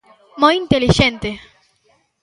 [0.41, 1.29] ¡Moi intelixente!